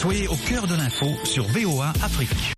Soyez 0.00 0.28
au 0.28 0.36
cœur 0.36 0.68
de 0.68 0.76
l'info 0.76 1.06
sur 1.24 1.42
VOA 1.48 1.88
Afrique. 2.04 2.54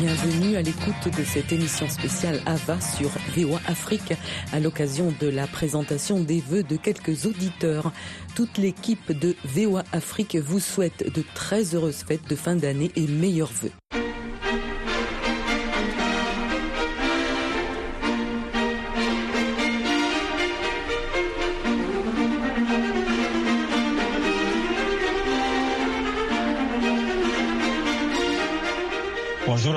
Bienvenue 0.00 0.56
à 0.56 0.62
l'écoute 0.62 1.14
de 1.14 1.24
cette 1.24 1.52
émission 1.52 1.86
spéciale 1.90 2.40
AVA 2.46 2.80
sur 2.80 3.10
VOA 3.36 3.60
Afrique 3.66 4.14
à 4.54 4.58
l'occasion 4.58 5.12
de 5.20 5.28
la 5.28 5.46
présentation 5.46 6.20
des 6.20 6.40
vœux 6.40 6.62
de 6.62 6.76
quelques 6.76 7.26
auditeurs. 7.26 7.92
Toute 8.34 8.56
l'équipe 8.56 9.12
de 9.12 9.36
VOA 9.44 9.84
Afrique 9.92 10.36
vous 10.36 10.58
souhaite 10.58 11.12
de 11.14 11.22
très 11.34 11.74
heureuses 11.74 12.02
fêtes 12.02 12.26
de 12.30 12.34
fin 12.34 12.56
d'année 12.56 12.90
et 12.96 13.06
meilleurs 13.06 13.52
vœux. 13.52 13.72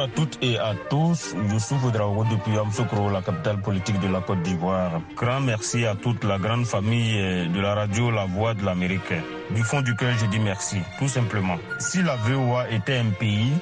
À 0.05 0.07
toutes 0.07 0.37
et 0.43 0.57
à 0.59 0.75
tous. 0.89 1.35
Je 1.51 1.57
suis 1.57 1.75
Foudraogo 1.77 2.25
depuis 2.25 2.57
Amsokro, 2.57 3.09
la 3.09 3.21
capitale 3.23 3.59
politique 3.59 3.99
de 3.99 4.07
la 4.07 4.21
Côte 4.21 4.41
d'Ivoire. 4.43 5.01
Grand 5.15 5.41
merci 5.41 5.83
à 5.85 5.95
toute 5.95 6.23
la 6.23 6.37
grande 6.37 6.65
famille 6.65 7.17
de 7.49 7.59
la 7.59 7.73
radio 7.73 8.11
La 8.11 8.25
Voix 8.25 8.53
de 8.53 8.63
l'Amérique. 8.63 9.13
Du 9.49 9.63
fond 9.63 9.81
du 9.81 9.95
cœur, 9.95 10.13
je 10.19 10.27
dis 10.27 10.39
merci, 10.39 10.77
tout 10.99 11.07
simplement. 11.07 11.57
Si 11.79 12.03
la 12.03 12.17
VOA 12.17 12.69
était 12.69 12.97
un 12.97 13.09
pays, 13.19 13.53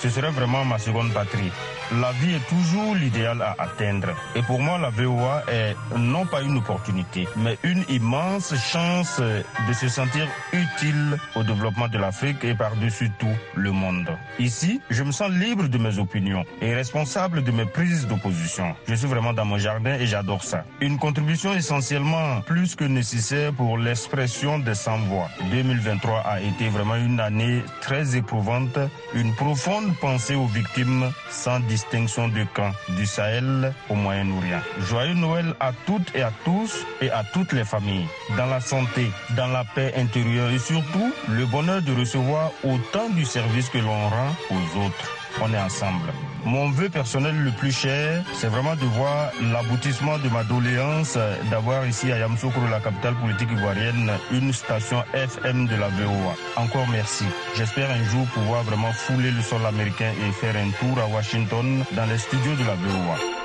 ce 0.00 0.08
serait 0.08 0.30
vraiment 0.30 0.64
ma 0.64 0.78
seconde 0.78 1.12
patrie. 1.12 1.52
La 2.00 2.12
vie 2.12 2.34
est 2.34 2.48
toujours 2.48 2.94
l'idéal 2.94 3.42
à 3.42 3.56
atteindre. 3.58 4.08
Et 4.34 4.42
pour 4.42 4.60
moi, 4.60 4.78
la 4.78 4.90
VOA 4.90 5.42
est 5.48 5.74
non 5.96 6.24
pas 6.24 6.40
une 6.42 6.56
opportunité, 6.56 7.26
mais 7.36 7.58
une 7.64 7.84
immense 7.88 8.54
chance 8.54 9.20
de 9.20 9.72
se 9.72 9.88
sentir 9.88 10.26
utile 10.52 11.18
au 11.34 11.42
développement 11.42 11.88
de 11.88 11.98
l'Afrique 11.98 12.44
et 12.44 12.54
par-dessus 12.54 13.10
tout 13.18 13.34
le 13.56 13.72
monde. 13.72 14.08
Ici, 14.38 14.80
je 14.88 15.02
me 15.02 15.10
sens 15.10 15.30
libre 15.30 15.66
de 15.68 15.78
mes 15.78 15.98
opinions 15.98 16.44
et 16.62 16.74
responsable 16.74 17.42
de 17.42 17.50
mes 17.50 17.66
prises 17.66 18.06
d'opposition. 18.06 18.74
Je 18.86 18.94
suis 18.94 19.08
vraiment 19.08 19.32
dans 19.32 19.44
mon 19.44 19.58
jardin 19.58 19.94
et 19.94 20.06
j'adore 20.06 20.44
ça. 20.44 20.64
Une 20.80 20.98
contribution 20.98 21.52
essentiellement 21.54 22.40
plus 22.42 22.74
que 22.76 22.84
nécessaire 22.84 23.52
pour 23.52 23.78
l'expression 23.78 24.58
des 24.58 24.74
sans-voix. 24.74 25.28
2023 25.50 26.20
a 26.20 26.40
été 26.40 26.68
vraiment 26.68 26.96
une 26.96 27.20
année 27.20 27.62
très 27.80 28.16
éprouvante, 28.16 28.78
une 29.14 29.34
profonde 29.34 29.89
pensée 29.92 30.34
aux 30.34 30.46
victimes 30.46 31.10
sans 31.30 31.60
distinction 31.60 32.28
de 32.28 32.44
camp, 32.54 32.72
du 32.90 33.06
Sahel 33.06 33.72
au 33.88 33.94
Moyen-Orient. 33.94 34.60
Joyeux 34.80 35.14
Noël 35.14 35.54
à 35.60 35.72
toutes 35.86 36.14
et 36.14 36.22
à 36.22 36.32
tous 36.44 36.86
et 37.00 37.10
à 37.10 37.24
toutes 37.32 37.52
les 37.52 37.64
familles, 37.64 38.06
dans 38.36 38.46
la 38.46 38.60
santé, 38.60 39.10
dans 39.36 39.48
la 39.48 39.64
paix 39.64 39.92
intérieure 39.96 40.50
et 40.50 40.58
surtout 40.58 41.12
le 41.28 41.46
bonheur 41.46 41.82
de 41.82 41.92
recevoir 41.92 42.50
autant 42.64 43.08
du 43.10 43.24
service 43.24 43.68
que 43.68 43.78
l'on 43.78 44.08
rend 44.08 44.34
aux 44.50 44.86
autres. 44.86 45.19
On 45.40 45.52
est 45.52 45.58
ensemble. 45.58 46.12
Mon 46.44 46.70
vœu 46.70 46.88
personnel 46.88 47.36
le 47.36 47.50
plus 47.50 47.72
cher, 47.72 48.24
c'est 48.32 48.48
vraiment 48.48 48.74
de 48.74 48.86
voir 48.86 49.30
l'aboutissement 49.52 50.18
de 50.18 50.28
ma 50.30 50.42
doléance 50.44 51.18
d'avoir 51.50 51.86
ici 51.86 52.10
à 52.12 52.18
Yamoussoukro, 52.18 52.60
la 52.70 52.80
capitale 52.80 53.14
politique 53.16 53.50
ivoirienne, 53.52 54.10
une 54.32 54.52
station 54.52 55.04
FM 55.12 55.66
de 55.66 55.76
la 55.76 55.88
VOA. 55.88 56.34
Encore 56.56 56.88
merci. 56.88 57.24
J'espère 57.56 57.90
un 57.90 58.04
jour 58.04 58.26
pouvoir 58.28 58.62
vraiment 58.62 58.92
fouler 58.92 59.30
le 59.30 59.42
sol 59.42 59.64
américain 59.66 60.12
et 60.26 60.32
faire 60.32 60.56
un 60.56 60.70
tour 60.70 60.98
à 61.02 61.06
Washington 61.06 61.84
dans 61.92 62.06
les 62.06 62.18
studios 62.18 62.54
de 62.54 62.64
la 62.64 62.74
VOA. 62.74 63.39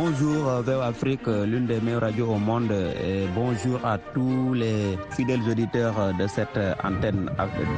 Bonjour 0.00 0.62
vers 0.62 0.82
Afrique, 0.82 1.26
l'une 1.26 1.66
des 1.66 1.80
meilleures 1.80 2.02
radios 2.02 2.28
au 2.30 2.38
monde 2.38 2.70
et 2.70 3.26
bonjour 3.34 3.84
à 3.84 3.98
tous 3.98 4.54
les 4.54 4.96
fidèles 5.10 5.40
auditeurs 5.50 6.14
de 6.16 6.24
cette 6.28 6.56
antenne 6.84 7.28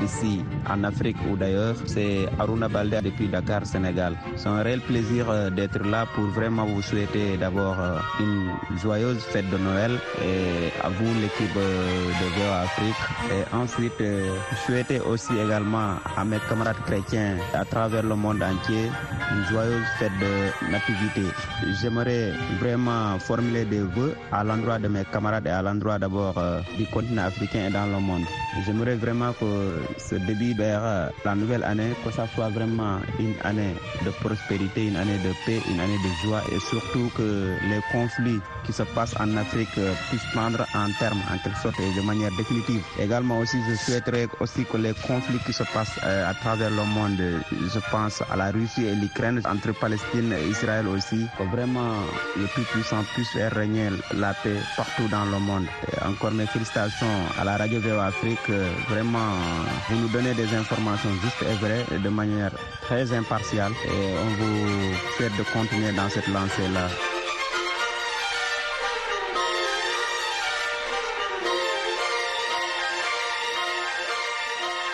d'ici 0.00 0.44
en 0.68 0.84
Afrique 0.84 1.16
ou 1.30 1.36
d'ailleurs. 1.36 1.76
C'est 1.86 2.28
Aruna 2.38 2.68
Balde 2.68 3.00
depuis 3.02 3.26
Dakar, 3.28 3.64
Sénégal. 3.64 4.18
C'est 4.36 4.48
un 4.50 4.62
réel 4.62 4.82
plaisir 4.82 5.50
d'être 5.52 5.82
là 5.82 6.04
pour 6.14 6.24
vraiment 6.24 6.66
vous 6.66 6.82
souhaiter 6.82 7.38
d'abord 7.38 7.78
une 8.20 8.50
joyeuse 8.82 9.22
fête 9.32 9.48
de 9.48 9.56
Noël 9.56 9.92
et 10.22 10.68
à 10.84 10.90
vous 10.90 11.10
l'équipe 11.22 11.54
de 11.54 12.36
VOA 12.36 12.60
Afrique. 12.68 13.02
Et 13.32 13.54
ensuite, 13.56 14.02
souhaiter 14.66 15.00
aussi 15.00 15.32
également 15.42 15.94
à 16.18 16.22
mes 16.26 16.38
camarades 16.50 16.82
chrétiens 16.84 17.38
à 17.54 17.64
travers 17.64 18.02
le 18.02 18.14
monde 18.14 18.42
entier 18.42 18.90
une 19.32 19.44
joyeuse 19.44 19.86
fête 19.98 20.12
de 20.20 20.70
nativité. 20.70 21.22
Vraiment 22.60 23.18
formuler 23.18 23.64
des 23.64 23.80
vœux 23.80 24.14
à 24.32 24.44
l'endroit 24.44 24.78
de 24.78 24.88
mes 24.88 25.04
camarades 25.04 25.46
et 25.46 25.50
à 25.50 25.62
l'endroit 25.62 25.98
d'abord 25.98 26.34
euh, 26.38 26.60
du 26.78 26.86
continent 26.86 27.24
africain 27.24 27.66
et 27.68 27.70
dans 27.70 27.86
le 27.86 28.00
monde. 28.00 28.24
J'aimerais 28.66 28.96
vraiment 28.96 29.32
que 29.32 29.80
ce 29.96 30.16
début 30.16 30.54
vers 30.54 30.80
euh, 30.82 31.08
la 31.24 31.34
nouvelle 31.34 31.64
année, 31.64 31.92
que 32.04 32.10
ça 32.12 32.26
soit 32.34 32.48
vraiment 32.48 32.98
une 33.18 33.34
année 33.44 33.74
de 34.04 34.10
prospérité, 34.10 34.88
une 34.88 34.96
année 34.96 35.18
de 35.18 35.32
paix, 35.46 35.60
une 35.70 35.80
année 35.80 35.98
de 35.98 36.26
joie 36.26 36.42
et 36.52 36.58
surtout 36.58 37.10
que 37.16 37.56
les 37.68 37.80
conflits 37.92 38.40
qui 38.64 38.72
se 38.72 38.82
passent 38.82 39.14
en 39.18 39.36
Afrique 39.36 39.76
euh, 39.78 39.92
puissent 40.08 40.30
prendre 40.32 40.66
en 40.74 40.90
terme 40.98 41.20
en 41.32 41.38
quelque 41.38 41.58
sorte 41.58 41.78
et 41.80 42.00
de 42.00 42.04
manière 42.06 42.30
définitive. 42.36 42.82
Également 42.98 43.38
aussi, 43.38 43.58
je 43.68 43.74
souhaiterais 43.74 44.28
aussi 44.40 44.64
que 44.64 44.76
les 44.76 44.94
conflits 45.06 45.38
qui 45.46 45.52
se 45.52 45.62
passent 45.64 45.98
à 46.02 46.34
travers 46.34 46.70
le 46.70 46.84
monde, 46.84 47.20
je 47.50 47.80
pense 47.90 48.22
à 48.30 48.36
la 48.36 48.50
Russie 48.50 48.84
et 48.86 48.94
l'Ukraine, 48.94 49.40
entre 49.46 49.72
Palestine 49.78 50.32
et 50.32 50.48
Israël 50.50 50.86
aussi, 50.88 51.26
vraiment 51.52 51.89
le 52.36 52.46
plus 52.46 52.62
puissant 52.64 53.02
puisse 53.14 53.30
faire 53.30 53.52
régner 53.52 53.88
la 54.14 54.34
paix 54.34 54.56
partout 54.76 55.08
dans 55.08 55.24
le 55.24 55.38
monde. 55.38 55.66
Et 55.92 56.02
encore 56.04 56.30
mes 56.32 56.46
félicitations 56.46 57.06
à 57.38 57.44
la 57.44 57.56
radio 57.56 57.80
VO 57.80 57.98
Afrique. 57.98 58.48
Vraiment, 58.88 59.32
vous 59.88 59.96
nous 59.96 60.08
donnez 60.08 60.34
des 60.34 60.52
informations 60.54 61.10
justes 61.22 61.42
et 61.42 61.54
vraies 61.64 61.98
de 61.98 62.08
manière 62.08 62.52
très 62.82 63.12
impartiale. 63.12 63.72
Et 63.86 64.14
on 64.24 64.30
vous 64.42 64.94
souhaite 65.16 65.36
de 65.36 65.42
continuer 65.52 65.92
dans 65.92 66.08
cette 66.08 66.28
lancée-là. 66.28 66.88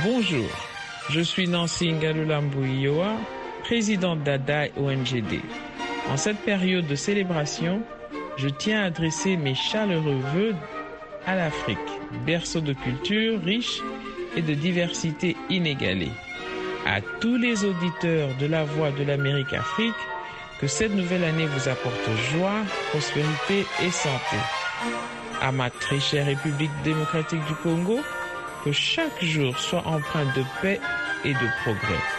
Bonjour, 0.05 0.49
je 1.11 1.21
suis 1.21 1.49
Nancy 1.49 1.93
Ngalulambu 1.93 2.91
présidente 3.65 4.23
d'ADA 4.23 4.69
ONGD. 4.77 5.41
En 6.11 6.17
cette 6.17 6.39
période 6.39 6.87
de 6.87 6.95
célébration, 6.95 7.83
je 8.37 8.49
tiens 8.49 8.83
à 8.83 8.87
adresser 8.87 9.37
mes 9.37 9.55
chaleureux 9.55 10.21
vœux 10.35 10.55
à 11.27 11.35
l'Afrique, 11.35 11.79
berceau 12.25 12.61
de 12.61 12.73
culture 12.73 13.43
riche 13.43 13.81
et 14.37 14.43
de 14.43 14.55
diversité 14.55 15.37
inégalée. 15.51 16.13
À 16.87 17.01
tous 17.21 17.37
les 17.37 17.65
auditeurs 17.65 18.29
de 18.39 18.47
la 18.47 18.65
Voix 18.65 18.93
de 18.93 19.03
l'Amérique 19.03 19.53
Afrique, 19.53 19.95
que 20.61 20.69
cette 20.69 20.95
nouvelle 20.95 21.25
année 21.25 21.47
vous 21.47 21.69
apporte 21.69 22.09
joie, 22.31 22.63
prospérité 22.91 23.67
et 23.83 23.91
santé. 23.91 24.37
À 25.43 25.51
ma 25.51 25.71
très 25.71 25.99
chère 26.01 26.27
République 26.27 26.71
démocratique 26.85 27.45
du 27.47 27.55
Congo, 27.57 27.99
que 28.65 28.73
chaque 28.73 29.23
jour 29.23 29.59
soit 29.59 29.87
empreint 29.87 30.33
de 30.37 30.45
paix 30.63 30.81
et 31.25 31.33
de 31.33 31.63
progrès. 31.63 32.16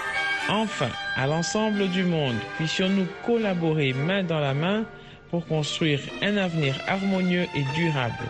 Enfin, 0.50 0.90
à 1.16 1.28
l'ensemble 1.28 1.90
du 1.90 2.04
monde, 2.04 2.38
puissions-nous 2.56 3.08
collaborer 3.26 3.94
main 3.94 4.24
dans 4.24 4.40
la 4.40 4.54
main 4.54 4.86
pour 5.30 5.46
construire 5.46 6.00
un 6.22 6.38
avenir 6.38 6.80
harmonieux 6.88 7.48
et 7.54 7.64
durable. 7.76 8.30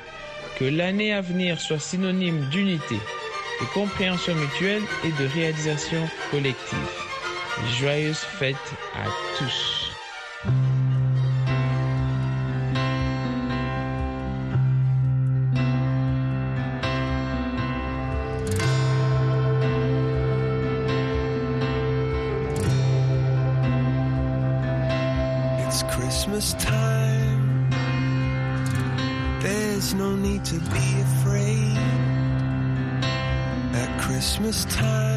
Que 0.58 0.66
l'année 0.66 1.14
à 1.14 1.22
venir 1.22 1.60
soit 1.62 1.80
synonyme 1.80 2.50
d'unité, 2.50 2.96
de 2.96 3.66
compréhension 3.74 4.34
mutuelle 4.34 4.84
et 5.04 5.12
de 5.12 5.28
réalisation 5.28 6.02
collective. 6.32 6.78
Joyeuses 7.80 8.18
fêtes 8.18 8.56
à 8.96 9.06
tous. 9.38 9.77
Need 30.28 30.44
to 30.44 30.60
be 30.60 31.02
afraid. 31.02 31.78
At 33.82 34.02
Christmas 34.02 34.66
time, 34.66 35.17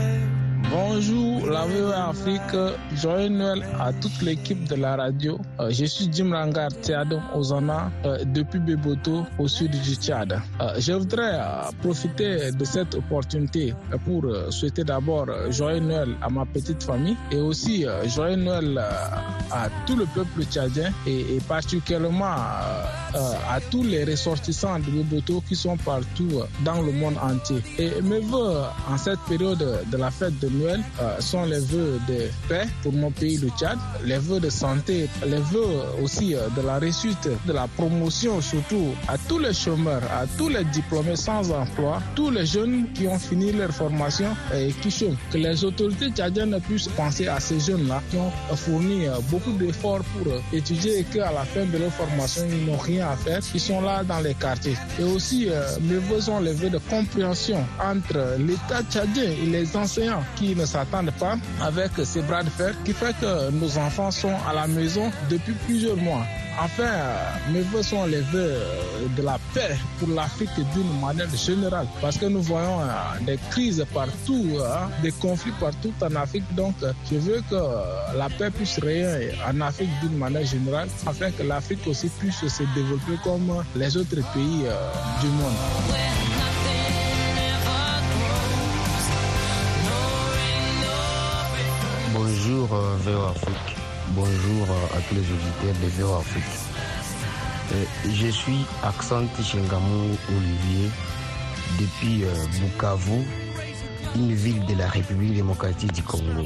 Bonjour, 0.71 1.49
la 1.51 1.67
VOA 1.67 2.11
Afrique. 2.11 2.57
Joyeux 2.95 3.29
Noël 3.29 3.67
à 3.81 3.93
toute 3.93 4.23
l'équipe 4.23 4.69
de 4.69 4.77
la 4.77 4.95
radio. 4.95 5.37
Euh, 5.59 5.69
je 5.73 5.85
suis 5.85 6.09
Jim 6.13 6.31
Rangar 6.33 6.69
Tiado 6.81 7.19
Ozana 7.35 7.91
euh, 8.05 8.23
depuis 8.25 8.61
Beboto 8.61 9.27
au 9.41 9.49
sud 9.49 9.73
du 9.73 9.95
Tchad. 9.97 10.33
Euh, 10.61 10.75
je 10.79 10.93
voudrais 10.93 11.41
profiter 11.83 12.53
de 12.53 12.65
cette 12.65 12.95
opportunité 12.95 13.75
pour 14.05 14.23
souhaiter 14.51 14.85
d'abord 14.85 15.27
joyeux 15.51 15.81
Noël 15.81 16.11
à 16.23 16.31
ma 16.31 16.47
petite 16.47 16.85
famille 16.85 17.17
et 17.33 17.39
aussi 17.41 17.85
joyeux 18.07 18.37
Noël 18.37 18.79
à 19.51 19.69
tout 19.89 19.97
le 19.97 20.07
peuple 20.15 20.45
tchadien 20.45 20.93
et, 21.05 21.37
et 21.37 21.41
particulièrement 21.49 22.27
à 22.37 23.59
tous 23.73 23.83
les 23.83 24.05
ressortissants 24.05 24.79
de 24.79 24.85
Beboto 24.85 25.43
qui 25.49 25.57
sont 25.57 25.77
partout 25.79 26.43
dans 26.65 26.81
le 26.81 26.93
monde 26.93 27.17
entier. 27.21 27.61
Et 27.79 28.01
mes 28.03 28.21
voeux 28.21 28.61
en 28.89 28.97
cette 28.97 29.19
période 29.29 29.81
de 29.91 29.97
la 29.97 30.13
fête 30.13 30.39
de 30.39 30.49
Noël 30.49 30.60
euh, 30.69 31.21
sont 31.21 31.45
les 31.45 31.61
vœux 31.61 32.01
de 32.09 32.29
paix 32.49 32.67
pour 32.83 32.93
mon 32.93 33.11
pays, 33.11 33.39
le 33.39 33.49
Tchad, 33.59 33.79
les 34.05 34.19
vœux 34.19 34.41
de 34.41 34.51
santé, 34.51 35.09
les 35.27 35.39
vœux 35.39 35.67
aussi 36.03 36.35
euh, 36.35 36.49
de 36.57 36.63
la 36.67 36.79
réussite, 36.79 37.29
de 37.47 37.53
la 37.53 37.67
promotion 37.69 38.41
surtout 38.41 38.89
à 39.09 39.17
tous 39.29 39.39
les 39.39 39.53
chômeurs, 39.53 40.03
à 40.13 40.27
tous 40.39 40.49
les 40.49 40.65
diplômés 40.65 41.17
sans 41.17 41.51
emploi, 41.51 42.01
tous 42.15 42.31
les 42.31 42.47
jeunes 42.47 42.87
qui 42.95 43.07
ont 43.09 43.19
fini 43.19 43.53
leur 43.53 43.71
formation 43.71 44.29
et 44.55 44.73
qui 44.73 44.91
chôment. 44.91 45.17
Que 45.33 45.39
les 45.39 45.65
autorités 45.65 46.11
tchadiennes 46.11 46.59
puissent 46.67 46.89
penser 46.89 47.29
à 47.29 47.41
ces 47.41 47.61
jeunes-là 47.61 48.03
qui 48.11 48.17
ont 48.17 48.57
fourni 48.57 49.07
euh, 49.07 49.13
beaucoup 49.31 49.53
d'efforts 49.53 50.03
pour 50.17 50.33
étudier 50.53 51.01
et 51.01 51.05
qu'à 51.05 51.33
la 51.33 51.45
fin 51.45 51.65
de 51.65 51.79
leur 51.79 51.93
formation, 51.93 52.43
ils 52.51 52.67
n'ont 52.67 52.79
rien 52.79 53.09
à 53.11 53.17
faire, 53.17 53.41
ils 53.55 53.61
sont 53.61 53.81
là 53.81 54.03
dans 54.05 54.21
les 54.21 54.35
quartiers. 54.35 54.77
Et 54.99 55.05
aussi, 55.05 55.49
mes 55.83 55.97
vœux 55.97 56.21
sont 56.21 56.41
les 56.41 56.53
vœux 56.53 56.71
de 56.71 56.79
compréhension 56.91 57.65
entre 57.83 58.37
l'État 58.39 58.83
tchadien 58.91 59.25
et 59.25 59.47
les 59.47 59.77
enseignants 59.77 60.23
qui 60.37 60.50
ne 60.55 60.65
s'attendent 60.65 61.13
pas 61.13 61.37
avec 61.63 61.93
ces 62.05 62.23
bras 62.23 62.43
de 62.43 62.51
fer 62.51 62.75
qui 62.85 62.93
fait 62.93 63.15
que 63.21 63.51
nos 63.51 63.79
enfants 63.79 64.11
sont 64.11 64.35
à 64.49 64.53
la 64.53 64.67
maison 64.67 65.11
depuis 65.31 65.53
plusieurs 65.67 65.97
mois. 65.97 66.25
Enfin, 66.63 66.91
mes 67.53 67.63
voeux 67.63 67.83
sont 67.83 68.05
les 68.07 68.21
vœux 68.21 68.59
de 69.17 69.23
la 69.23 69.39
paix 69.55 69.77
pour 69.99 70.09
l'Afrique 70.09 70.51
d'une 70.75 71.01
manière 71.01 71.35
générale 71.35 71.87
parce 72.03 72.19
que 72.19 72.27
nous 72.27 72.43
voyons 72.43 72.81
euh, 72.81 72.85
des 73.25 73.39
crises 73.51 73.85
partout, 73.95 74.47
hein, 74.61 74.91
des 75.03 75.13
conflits 75.13 75.55
partout 75.59 75.93
en 76.03 76.15
Afrique. 76.17 76.45
Donc, 76.55 76.75
je 77.11 77.17
veux 77.17 77.41
que 77.49 77.57
la 78.17 78.29
paix 78.29 78.51
puisse 78.51 78.79
régner 78.79 79.31
en 79.49 79.61
Afrique 79.61 79.91
d'une 80.03 80.19
manière 80.19 80.45
générale 80.45 80.89
afin 81.07 81.31
que 81.31 81.43
l'Afrique 81.45 81.87
aussi 81.87 82.09
puisse 82.19 82.47
se 82.47 82.63
développer 82.75 83.17
comme 83.25 83.65
les 83.77 83.97
autres 83.97 84.17
pays 84.35 84.65
euh, 84.67 84.91
du 85.23 85.29
monde. 85.29 86.40
Bonjour 92.23 92.69
euh, 92.75 92.97
VO 92.99 93.23
Afrique. 93.31 93.77
Bonjour 94.09 94.67
euh, 94.69 94.99
à 94.99 95.01
tous 95.09 95.15
les 95.15 95.23
auditeurs 95.23 95.83
de 95.83 95.89
VO 96.03 96.15
Afrique. 96.17 96.45
Euh, 97.73 97.85
je 98.13 98.27
suis 98.27 98.67
Accent 98.83 99.25
Chingamou 99.43 100.19
Olivier 100.29 100.91
depuis 101.79 102.25
Bukavu, 102.61 103.25
une 104.17 104.35
ville 104.35 104.67
de 104.67 104.75
la 104.75 104.89
République 104.89 105.35
démocratique 105.35 105.93
du 105.93 106.03
Congo. 106.03 106.45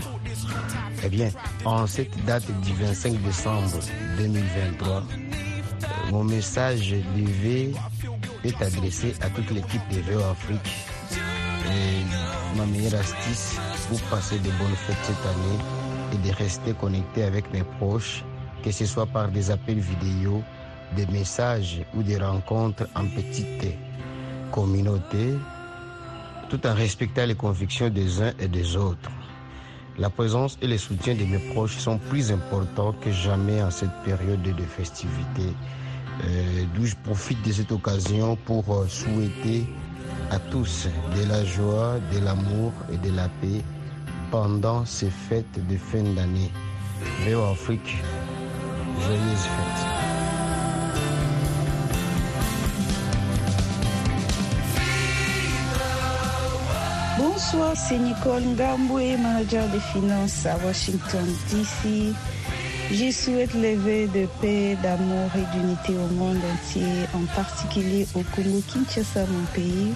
Eh 1.03 1.09
bien, 1.09 1.31
en 1.65 1.88
cette 1.88 2.25
date 2.25 2.47
du 2.61 2.73
25 2.75 3.20
décembre 3.23 3.81
2023, 4.19 5.03
mon 6.12 6.23
message 6.23 6.94
levé 7.17 7.75
est 8.44 8.62
adressé 8.62 9.12
à 9.20 9.29
toute 9.29 9.50
l'équipe 9.50 9.82
de 9.91 10.12
VO 10.12 10.20
Afrique. 10.23 10.73
Ma 12.56 12.65
meilleure 12.67 13.00
astuce 13.00 13.59
pour 13.88 14.00
passer 14.02 14.38
de 14.38 14.50
bonnes 14.50 14.76
fêtes 14.76 14.96
cette 15.02 15.26
année 15.26 15.58
et 16.12 16.28
de 16.28 16.34
rester 16.34 16.72
connecté 16.72 17.25
avec 17.25 17.52
mes 17.52 17.64
proches, 17.78 18.25
que 18.62 18.70
ce 18.70 18.86
soit 18.86 19.06
par 19.06 19.28
des 19.28 19.50
appels 19.50 19.78
vidéo, 19.78 20.42
des 20.96 21.06
messages 21.06 21.82
ou 21.94 22.02
des 22.02 22.19
rencontres 22.19 22.86
en 22.94 23.04
petite 23.06 23.76
communauté, 24.52 25.34
tout 26.48 26.66
en 26.66 26.75
respectant 26.75 27.26
les 27.26 27.34
convictions 27.34 27.88
des 27.90 28.22
uns 28.22 28.32
et 28.38 28.48
des 28.48 28.76
autres. 28.76 29.10
La 29.98 30.10
présence 30.10 30.58
et 30.60 30.66
le 30.66 30.78
soutien 30.78 31.14
de 31.14 31.25
mes 31.25 31.38
proches 31.52 31.76
sont 31.76 31.98
plus 31.98 32.32
importants 32.32 32.94
que 33.00 33.12
jamais 33.12 33.62
en 33.62 33.70
cette 33.70 33.94
période 34.04 34.42
de 34.42 34.62
festivités, 34.62 35.54
euh, 36.25 36.64
d'où 36.75 36.86
je 36.86 36.96
profite 37.04 37.42
de 37.46 37.52
cette 37.52 37.72
occasion 37.72 38.36
pour 38.36 38.64
euh, 38.72 38.86
souhaiter 38.88 39.66
à 40.34 40.38
tous 40.50 40.88
de 41.16 41.28
la 41.28 41.44
joie, 41.44 41.94
de 42.12 42.19
l'amour 42.19 42.72
et 42.92 42.96
de 42.96 43.14
la 43.14 43.28
paix 43.40 43.62
pendant 44.32 44.84
ces 44.84 45.08
fêtes 45.10 45.58
de 45.69 45.76
fin 45.76 46.02
d'année. 46.02 46.50
Léo 47.25 47.44
Afrique, 47.44 48.02
joyeuses 49.00 49.46
fêtes. 49.54 49.84
Bonsoir, 57.16 57.76
c'est 57.76 57.98
Nicole 57.98 58.42
Ngamboué, 58.42 59.16
manager 59.16 59.69
des 59.69 59.78
finances 59.78 60.46
à 60.46 60.56
Washington, 60.66 61.26
D.C. 61.50 62.12
Je 62.90 63.10
souhaite 63.10 63.54
lever 63.54 64.06
de 64.08 64.26
paix, 64.40 64.76
d'amour 64.82 65.31
et 65.34 65.56
d'unité 65.56 65.92
au 65.92 66.12
monde 66.14 66.38
entier, 66.52 66.84
en 67.14 67.25
particulier 67.34 68.06
au 68.14 68.22
Congo-Kinshasa, 68.34 69.26
mon 69.26 69.44
pays. 69.54 69.92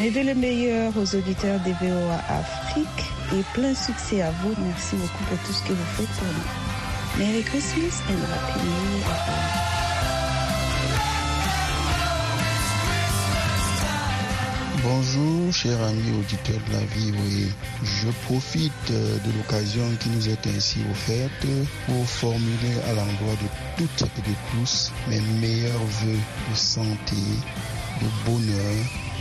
De 0.00 0.20
le 0.26 0.34
meilleur 0.34 0.92
aux 0.96 1.14
auditeurs 1.14 1.60
des 1.60 1.72
VOA 1.72 2.18
Afrique 2.28 3.06
et 3.32 3.42
plein 3.54 3.74
succès 3.74 4.20
à 4.20 4.30
vous. 4.42 4.52
Merci 4.66 4.96
beaucoup 4.96 5.24
pour 5.28 5.38
tout 5.46 5.52
ce 5.52 5.62
que 5.62 5.72
vous 5.72 5.84
faites 5.96 6.08
pour 6.18 6.26
nous. 6.26 7.24
Merry 7.24 7.42
Christmas 7.42 8.02
and 8.08 8.22
Happy 8.32 8.58
New 8.64 8.98
Year. 8.98 9.71
Bonjour, 14.84 15.52
chers 15.52 15.80
amis 15.80 16.10
auditeurs 16.18 16.60
de 16.66 16.72
la 16.72 16.80
vie. 16.80 17.12
Oui, 17.12 17.46
je 17.84 18.08
profite 18.26 18.72
euh, 18.90 19.16
de 19.18 19.38
l'occasion 19.38 19.84
qui 20.00 20.08
nous 20.08 20.28
est 20.28 20.44
ainsi 20.48 20.80
offerte 20.90 21.46
pour 21.86 22.04
formuler 22.04 22.74
à 22.88 22.94
l'endroit 22.94 23.34
de 23.40 23.46
toutes 23.76 24.02
et 24.02 24.22
de 24.22 24.34
tous 24.50 24.90
mes 25.08 25.20
meilleurs 25.40 25.84
voeux 25.84 26.18
de 26.50 26.56
santé, 26.56 27.16
de 28.00 28.06
bonheur, 28.26 28.74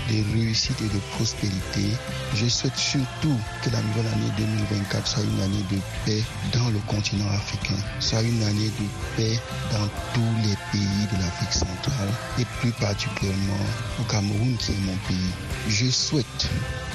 de 0.09 0.33
réussite 0.33 0.79
et 0.81 0.93
de 0.93 0.99
prospérité. 1.15 1.95
Je 2.35 2.47
souhaite 2.47 2.75
surtout 2.75 3.37
que 3.63 3.69
la 3.69 3.81
nouvelle 3.81 4.07
année 4.07 4.31
2024 4.37 5.07
soit 5.07 5.23
une 5.23 5.41
année 5.41 5.65
de 5.71 5.77
paix 6.05 6.23
dans 6.53 6.69
le 6.69 6.79
continent 6.87 7.29
africain, 7.29 7.77
soit 7.99 8.21
une 8.21 8.43
année 8.43 8.69
de 8.79 8.85
paix 9.17 9.39
dans 9.71 9.87
tous 10.13 10.47
les 10.47 10.55
pays 10.71 11.07
de 11.13 11.21
l'Afrique 11.23 11.53
centrale 11.53 12.09
et 12.39 12.45
plus 12.59 12.71
particulièrement 12.73 13.65
au 13.99 14.03
Cameroun 14.03 14.55
qui 14.57 14.71
est 14.71 14.81
mon 14.85 14.95
pays. 15.07 15.31
Je 15.69 15.89
souhaite 15.89 16.49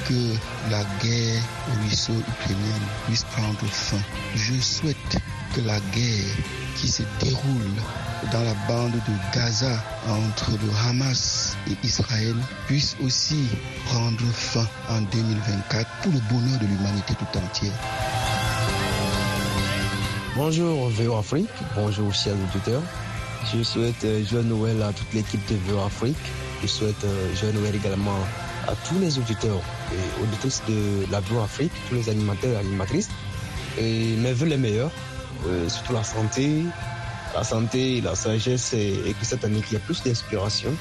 que 0.09 0.35
la 0.71 0.83
guerre 1.03 1.43
russo-ukrainienne 1.83 2.87
puisse 3.07 3.25
prendre 3.25 3.67
fin. 3.67 4.01
Je 4.35 4.61
souhaite 4.61 5.19
que 5.55 5.61
la 5.61 5.79
guerre 5.95 6.37
qui 6.77 6.89
se 6.89 7.03
déroule 7.21 7.73
dans 8.33 8.43
la 8.43 8.55
bande 8.69 8.93
de 8.93 9.35
Gaza 9.35 9.83
entre 10.09 10.51
le 10.53 10.89
Hamas 10.89 11.57
et 11.71 11.87
Israël 11.87 12.35
puisse 12.67 12.97
aussi 13.05 13.49
prendre 13.87 14.25
fin 14.33 14.67
en 14.89 15.01
2024 15.03 15.87
pour 16.03 16.13
le 16.13 16.21
bonheur 16.31 16.59
de 16.59 16.67
l'humanité 16.67 17.15
tout 17.15 17.39
entière. 17.39 17.73
Bonjour 20.37 20.89
VO 20.91 21.17
Afrique, 21.17 21.49
bonjour 21.75 22.13
chers 22.13 22.35
auditeurs. 22.35 22.83
Je 23.53 23.63
souhaite 23.63 24.05
euh, 24.05 24.25
joyeux 24.25 24.45
Noël 24.45 24.83
à 24.83 24.93
toute 24.93 25.13
l'équipe 25.15 25.41
de 25.49 25.57
VO 25.67 25.81
Afrique. 25.81 26.17
Je 26.63 26.67
souhaite 26.67 27.05
euh, 27.05 27.35
joyeux 27.35 27.55
Noël 27.55 27.75
également 27.75 28.19
à 28.67 28.75
tous 28.87 28.99
les 28.99 29.19
auditeurs 29.19 29.61
et 29.93 30.23
auditrices 30.23 30.63
de 30.69 31.11
la 31.11 31.21
VO 31.21 31.41
Afrique, 31.41 31.73
tous 31.89 31.95
les 31.95 32.09
animateurs 32.09 32.53
et 32.53 32.57
animatrices. 32.57 33.09
Et 33.79 34.17
mes 34.17 34.33
voeux 34.33 34.47
les 34.47 34.57
meilleurs, 34.57 34.91
euh, 35.47 35.69
surtout 35.69 35.93
la 35.93 36.05
santé, 36.05 36.65
la 37.35 37.45
santé, 37.45 38.01
la 38.01 38.15
sagesse 38.15 38.73
et, 38.73 39.15
que 39.19 39.25
cette 39.25 39.45
année 39.45 39.61
qu'il 39.61 39.75
y 39.75 39.77
ait 39.77 39.85
plus 39.85 40.03
d'inspiration, 40.03 40.75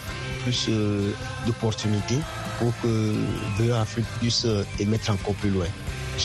plus 0.43 0.67
euh, 0.69 1.11
d'opportunités 1.45 2.19
pour 2.59 2.71
que 2.81 3.13
VO 3.57 3.73
Afrique 3.73 4.05
puisse 4.19 4.45
euh, 4.45 4.63
émettre 4.79 5.11
encore 5.11 5.33
plus 5.35 5.49
loin. 5.49 5.67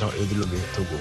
Lobé, 0.01 0.57
Togo. 0.77 1.01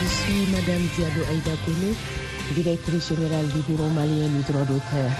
Je 0.00 0.06
suis 0.06 0.46
Madame 0.52 0.86
Diado 0.96 1.20
Aïda 1.28 1.56
Kone, 1.66 1.94
directrice 2.54 3.08
générale 3.08 3.48
du 3.48 3.60
Bureau 3.62 3.88
malien 3.88 4.28
du 4.28 4.42
droit 4.52 4.64
d'auteur. 4.64 5.10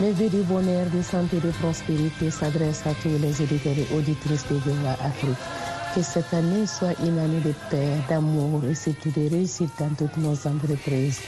Mes 0.00 0.12
vœux 0.12 0.28
de 0.28 0.42
bonheur, 0.42 0.86
de 0.94 1.02
santé, 1.02 1.38
de 1.40 1.50
prospérité 1.50 2.30
s'adressent 2.30 2.86
à 2.86 2.94
tous 3.02 3.08
les 3.20 3.42
éditeurs 3.42 3.74
et 3.76 3.96
auditrices 3.96 4.46
de 4.48 4.56
VOA 4.56 4.92
Afrique. 5.02 5.36
Que 5.96 6.02
cette 6.02 6.34
année 6.34 6.66
soit 6.66 6.92
une 7.02 7.18
année 7.18 7.40
de 7.40 7.54
paix, 7.70 7.88
d'amour 8.06 8.60
et 8.70 8.74
surtout 8.74 9.10
de 9.16 9.30
réussite 9.30 9.70
dans 9.78 9.88
toutes 9.96 10.18
nos 10.18 10.34
entreprises. 10.46 11.20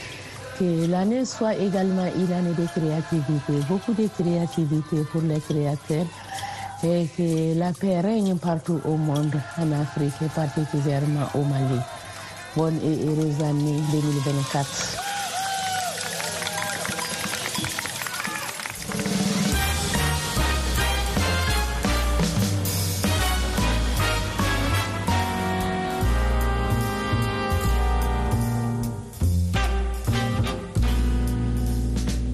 Que 0.59 0.85
l'année 0.85 1.25
soit 1.25 1.55
également 1.55 2.05
une 2.15 2.31
année 2.31 2.53
de 2.53 2.67
créativité, 2.67 3.65
beaucoup 3.67 3.93
de 3.93 4.07
créativité 4.07 4.97
pour 5.11 5.23
les 5.23 5.39
créateurs 5.39 6.05
et 6.83 7.07
que 7.17 7.57
la 7.57 7.73
paix 7.73 7.99
règne 7.99 8.37
partout 8.37 8.79
au 8.85 8.95
monde, 8.95 9.33
en 9.57 9.71
Afrique 9.71 10.13
et 10.21 10.29
particulièrement 10.35 11.27
au 11.33 11.41
Mali. 11.45 11.81
Bonne 12.55 12.79
et 12.83 13.07
heureuse 13.07 13.41
année 13.41 13.81
2024. 13.91 15.08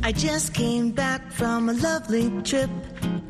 I 0.07 0.11
just 0.11 0.53
came 0.53 0.91
back 0.91 1.31
from 1.31 1.67
a 1.67 1.73
lovely 1.73 2.29
trip 2.43 2.69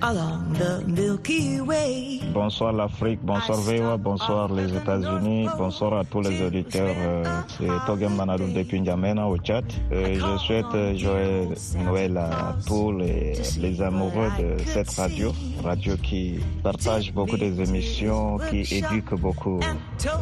along 0.02 0.52
the 0.60 0.84
Milky 0.86 1.62
Way. 1.62 2.20
Bonsoir 2.34 2.74
l'Afrique, 2.74 3.22
bonsoir 3.24 3.60
VOA, 3.60 3.96
bonsoir 3.96 4.52
les 4.54 4.76
États-Unis, 4.76 5.48
bonsoir 5.58 5.94
à 5.94 6.04
tous 6.04 6.20
les 6.20 6.42
auditeurs. 6.42 6.94
Euh, 7.00 7.24
C'est 7.58 7.70
Togem 7.88 8.14
Manadou 8.16 8.52
depuis 8.52 8.82
N'Djamena 8.82 9.26
au 9.26 9.38
Tchad. 9.38 9.64
Euh, 9.94 10.16
je 10.16 10.38
souhaite 10.44 10.98
joyeux 10.98 11.48
Noël 11.86 12.18
à 12.18 12.58
tous 12.68 12.92
les, 12.92 13.36
les 13.58 13.82
amoureux 13.82 14.30
de 14.38 14.58
cette 14.66 14.90
radio, 14.90 15.32
radio 15.64 15.96
qui 15.96 16.40
partage 16.62 17.14
beaucoup 17.14 17.38
des 17.38 17.58
émissions, 17.62 18.38
qui 18.50 18.64
éduque 18.76 19.14
beaucoup 19.16 19.62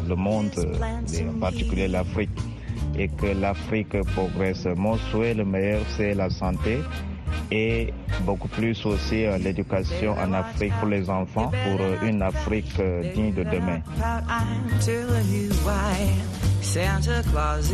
le 0.08 0.14
monde, 0.14 0.52
et 1.12 1.28
en 1.28 1.40
particulier 1.40 1.88
l'Afrique 1.88 2.30
et 2.98 3.08
que 3.08 3.26
l'Afrique 3.26 4.00
progresse. 4.14 4.66
Mon 4.76 4.96
souhait 4.96 5.34
le 5.34 5.44
meilleur, 5.44 5.82
c'est 5.96 6.14
la 6.14 6.30
santé 6.30 6.78
et 7.50 7.92
beaucoup 8.22 8.48
plus 8.48 8.84
aussi 8.86 9.26
euh, 9.26 9.38
l'éducation 9.38 10.12
en 10.12 10.32
Afrique 10.32 10.72
pour 10.80 10.88
les 10.88 11.08
enfants, 11.10 11.50
pour 11.50 11.80
euh, 11.80 11.96
une 12.02 12.22
Afrique 12.22 12.78
euh, 12.80 13.12
digne 13.14 13.32
de 13.34 13.44
demain. 13.44 13.80
Santa 16.62 17.22
Claus. 17.30 17.72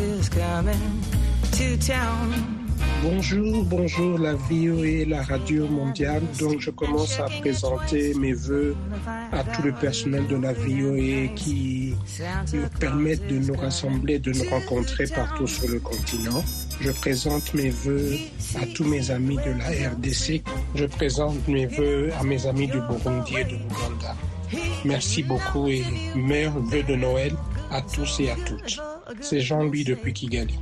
Bonjour, 3.03 3.65
bonjour 3.65 4.19
la 4.19 4.35
et 4.51 5.05
la 5.07 5.23
radio 5.23 5.67
mondiale. 5.69 6.23
Donc 6.39 6.61
je 6.61 6.71
commence 6.71 7.19
à 7.19 7.25
présenter 7.41 8.13
mes 8.15 8.35
voeux 8.35 8.77
à 9.33 9.43
tout 9.43 9.63
le 9.63 9.73
personnel 9.73 10.27
de 10.27 10.37
la 10.37 10.53
VOA 10.53 11.29
qui 11.35 11.95
nous 12.53 12.69
permettent 12.79 13.27
de 13.27 13.39
nous 13.39 13.55
rassembler, 13.55 14.19
de 14.19 14.33
nous 14.33 14.51
rencontrer 14.51 15.07
partout 15.07 15.47
sur 15.47 15.69
le 15.69 15.81
continent. 15.81 16.45
Je 16.81 16.91
présente 16.91 17.55
mes 17.55 17.71
voeux 17.71 18.17
à 18.57 18.67
tous 18.67 18.85
mes 18.85 19.11
amis 19.11 19.37
de 19.37 19.51
la 19.59 19.91
RDC. 19.91 20.43
Je 20.75 20.85
présente 20.85 21.49
mes 21.49 21.67
voeux 21.67 22.11
à 22.21 22.23
mes 22.23 22.47
amis 22.47 22.67
du 22.67 22.81
Burundi 22.81 23.37
et 23.37 23.45
de 23.45 23.53
l'Ouganda. 23.53 24.15
Merci 24.85 25.23
beaucoup 25.23 25.69
et 25.69 25.85
meilleurs 26.15 26.59
vœux 26.59 26.83
de 26.83 26.97
Noël 26.97 27.33
à 27.71 27.81
tous 27.81 28.21
et 28.21 28.31
à 28.31 28.37
toutes. 28.47 28.79
C'est 29.21 29.41
Jean-Louis 29.41 29.85
depuis 29.85 30.13
Kigali. 30.13 30.59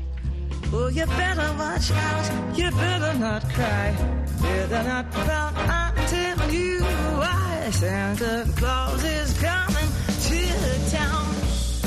Oh, 0.71 0.89
you 0.89 1.07
better 1.07 1.51
watch 1.59 1.91
out. 1.91 2.57
You 2.59 2.71
better 2.71 3.15
not 3.19 3.43
cry. 3.55 3.97
Better 4.43 4.83
not 4.83 5.11
pout. 5.11 5.97
Tell 6.09 6.53
you 6.53 6.81
why 6.83 7.71
Santa 7.73 8.47
Claus 8.57 9.03
is 9.05 9.39
town. 9.41 9.68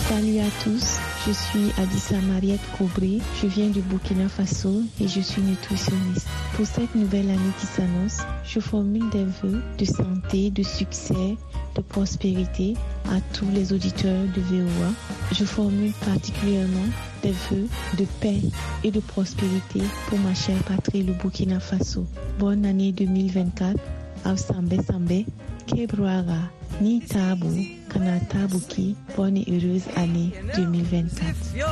Salut 0.07 0.39
à 0.39 0.49
tous, 0.63 0.97
je 1.25 1.31
suis 1.31 1.71
Adissa 1.81 2.19
Mariette 2.21 2.61
Kobré, 2.77 3.19
je 3.41 3.47
viens 3.47 3.69
du 3.69 3.81
Burkina 3.81 4.27
Faso 4.27 4.81
et 4.99 5.07
je 5.07 5.21
suis 5.21 5.41
nutritionniste. 5.41 6.27
Pour 6.55 6.65
cette 6.65 6.93
nouvelle 6.95 7.29
année 7.29 7.53
qui 7.59 7.65
s'annonce, 7.65 8.19
je 8.43 8.59
formule 8.59 9.09
des 9.09 9.25
vœux 9.25 9.61
de 9.77 9.85
santé, 9.85 10.49
de 10.49 10.63
succès, 10.63 11.37
de 11.75 11.81
prospérité 11.81 12.73
à 13.09 13.19
tous 13.33 13.49
les 13.53 13.73
auditeurs 13.73 14.25
de 14.35 14.41
VOA. 14.41 14.91
Je 15.31 15.45
formule 15.45 15.93
particulièrement 16.05 16.89
des 17.23 17.33
vœux 17.49 17.67
de 17.97 18.05
paix 18.19 18.41
et 18.83 18.91
de 18.91 18.99
prospérité 18.99 19.81
pour 20.07 20.19
ma 20.19 20.33
chère 20.33 20.61
patrie, 20.63 21.03
le 21.03 21.13
Burkina 21.13 21.59
Faso. 21.59 22.05
Bonne 22.39 22.65
année 22.65 22.91
2024. 22.91 23.77
Avsambe 24.25 24.75
Sambe, 24.85 25.25
Kebruara, 25.67 26.49
Ni 26.81 26.99
Tabu, 26.99 27.45
Kana 27.93 28.19
Tabuki, 28.21 28.95
bonne 29.15 29.37
et 29.37 29.45
heureuse 29.47 29.83
année 29.95 30.31
2024. 30.55 31.53
You're 31.55 31.67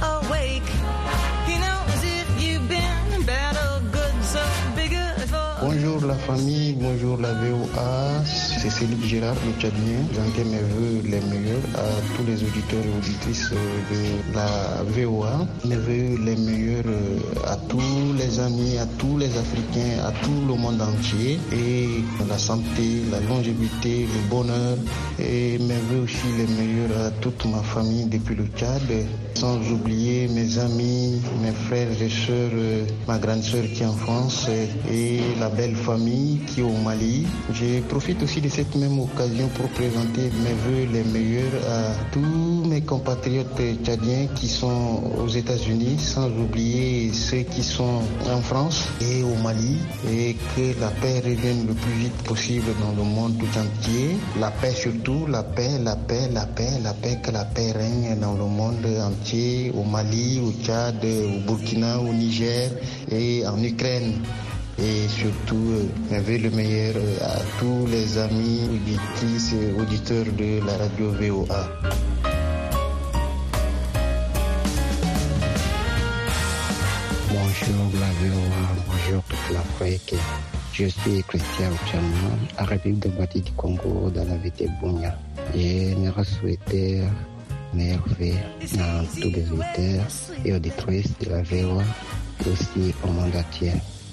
awake. 0.00 0.62
He 1.46 1.58
knows 1.58 2.02
if 2.02 2.42
you've 2.42 2.66
been 2.66 3.26
bad 3.26 3.56
or 3.56 3.80
good, 3.92 4.14
so 4.24 4.40
be 4.74 4.88
good 4.88 5.28
for 5.28 5.60
Bonjour 5.60 6.00
la 6.06 6.14
famille, 6.14 6.72
bonjour 6.80 7.18
la 7.20 7.34
VOA, 7.34 8.24
c'est 8.64 8.70
Céline 8.70 9.04
Gérard, 9.04 9.36
le 9.46 9.52
Tchadien. 9.60 10.00
J'entends 10.14 10.48
mes 10.48 10.64
voeux 10.72 11.02
les 11.04 11.20
meilleurs 11.20 11.64
à 11.74 12.16
tous 12.16 12.24
les 12.24 12.42
auditeurs 12.42 12.82
et 12.84 12.96
auditrices 12.98 13.50
de 13.50 14.34
la 14.34 14.82
VOA. 14.84 15.46
Mes 15.66 15.76
voeux 15.76 16.24
les 16.24 16.36
meilleurs 16.36 16.84
à 17.46 17.56
tous 17.68 18.12
les 18.16 18.40
amis, 18.40 18.78
à 18.78 18.86
tous 18.98 19.18
les 19.18 19.36
Africains, 19.36 20.02
à 20.06 20.12
tout 20.24 20.46
le 20.48 20.54
monde 20.54 20.80
entier. 20.80 21.38
Et 21.52 21.88
la 22.26 22.38
santé, 22.38 23.02
la 23.10 23.20
longévité, 23.20 24.06
le 24.06 24.30
bonheur. 24.30 24.78
Et 25.18 25.58
mes 25.58 25.80
voeux 25.90 26.04
aussi 26.04 26.26
les 26.38 26.46
meilleurs 26.46 27.06
à 27.06 27.10
toute 27.10 27.44
ma 27.44 27.62
famille 27.62 28.06
depuis 28.06 28.34
le 28.34 28.46
Tchad. 28.56 28.80
Sans 29.34 29.58
oublier 29.72 30.28
mes 30.28 30.58
amis, 30.58 31.20
mes 31.42 31.52
frères 31.52 32.00
et 32.00 32.08
sœurs, 32.08 32.52
ma 33.06 33.18
grande 33.18 33.42
sœur 33.42 33.64
qui 33.74 33.82
est 33.82 33.86
en 33.86 33.92
France 33.92 34.46
et 34.90 35.20
la 35.38 35.50
belle 35.50 35.74
famille 35.76 36.38
qui 36.46 36.60
est 36.60 36.62
au 36.62 36.76
Mali. 36.84 37.26
Je 37.52 37.80
profite 37.82 38.22
aussi 38.22 38.40
de 38.40 38.48
cette 38.54 38.76
même 38.76 39.00
occasion 39.00 39.48
pour 39.56 39.68
présenter 39.70 40.30
mes 40.44 40.52
voeux 40.64 40.86
les 40.92 41.02
meilleurs 41.02 41.60
à 41.68 41.92
tous 42.12 42.64
mes 42.68 42.82
compatriotes 42.82 43.48
tchadiens 43.82 44.28
qui 44.36 44.46
sont 44.48 45.02
aux 45.18 45.26
États-Unis, 45.26 45.98
sans 45.98 46.28
oublier 46.28 47.12
ceux 47.12 47.42
qui 47.42 47.64
sont 47.64 48.02
en 48.32 48.40
France 48.40 48.86
et 49.00 49.24
au 49.24 49.34
Mali, 49.42 49.78
et 50.08 50.36
que 50.54 50.80
la 50.80 50.90
paix 51.02 51.18
revienne 51.24 51.66
le 51.66 51.74
plus 51.74 51.94
vite 51.94 52.22
possible 52.22 52.66
dans 52.80 52.92
le 52.96 53.02
monde 53.02 53.36
tout 53.38 53.58
entier. 53.58 54.18
La 54.38 54.52
paix 54.52 54.70
surtout, 54.70 55.26
la 55.26 55.42
paix, 55.42 55.80
la 55.82 55.96
paix, 55.96 56.28
la 56.32 56.46
paix, 56.46 56.78
la 56.80 56.94
paix, 56.94 57.18
que 57.20 57.32
la 57.32 57.44
paix 57.44 57.72
règne 57.72 58.16
dans 58.20 58.34
le 58.34 58.44
monde 58.44 58.86
entier, 59.02 59.72
au 59.76 59.82
Mali, 59.82 60.40
au 60.40 60.52
Tchad, 60.64 61.04
au 61.04 61.40
Burkina, 61.44 61.98
au 61.98 62.12
Niger 62.12 62.70
et 63.10 63.44
en 63.44 63.60
Ukraine 63.60 64.20
et 64.78 65.08
surtout 65.08 65.72
euh, 66.10 66.18
veux 66.20 66.38
le 66.38 66.50
meilleur 66.50 66.94
à 67.22 67.38
tous 67.58 67.86
les 67.86 68.18
amis 68.18 68.68
auditrices 68.72 69.52
et 69.52 69.72
auditeurs 69.80 70.26
de 70.36 70.64
la 70.66 70.76
radio 70.76 71.10
VOA. 71.10 71.68
Bonjour 77.30 78.00
la 78.00 78.10
VOA, 78.20 78.66
bonjour 78.86 79.22
toute 79.24 79.54
l'Afrique. 79.54 80.14
Je 80.72 80.86
suis 80.86 81.22
Christian 81.28 81.70
Chama, 81.90 82.36
à 82.58 82.64
République 82.64 83.00
démocratique 83.00 83.44
du 83.44 83.52
Congo, 83.52 84.10
dans 84.10 84.24
la 84.24 84.36
VT 84.36 84.68
Bounia. 84.80 85.16
J'aimerais 85.54 86.24
souhaiter 86.24 87.02
merveille 87.72 88.38
à 88.80 89.02
tous 89.20 89.30
les 89.30 89.50
auditeurs 89.50 90.06
et 90.44 90.52
auditrices 90.52 91.16
de 91.20 91.30
la 91.30 91.42
VOA 91.42 91.82
et 92.44 92.50
aussi 92.50 92.94
au 93.04 93.12
monde 93.12 93.34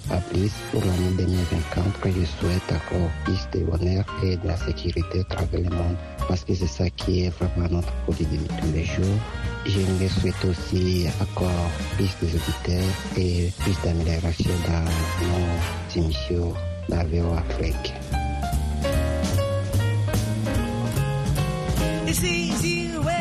à 0.10 0.18
plus 0.18 0.52
pour 0.72 0.82
l'année 0.82 1.16
2024 1.18 2.00
que 2.00 2.10
je 2.10 2.26
souhaite 2.26 2.72
encore 2.72 3.10
plus 3.24 3.60
de 3.60 3.66
bonheur 3.66 4.06
et 4.24 4.38
de 4.38 4.48
la 4.48 4.58
sécurité 4.58 5.22
à 5.22 5.24
travers 5.36 5.62
le 5.62 5.70
monde 5.76 5.96
parce 6.28 6.44
que 6.44 6.54
c'est 6.54 6.68
ça 6.68 6.90
qui 6.90 7.26
est 7.26 7.30
vraiment 7.30 7.70
notre 7.70 7.94
quotidien 8.06 8.40
de 8.40 8.48
tous 8.48 8.74
les 8.74 8.86
jours. 8.86 9.20
J'aimerais 9.66 10.10
souhaiter 10.10 10.48
aussi 10.48 11.06
encore 11.22 11.70
plus 11.96 12.10
d'auditeurs 12.22 12.96
et 13.18 13.52
plus 13.60 13.76
d'amélioration 13.84 14.52
dans 14.68 15.28
nos 15.28 16.04
émissions 16.04 16.54
VO 16.90 17.34
Afrique. 17.38 17.94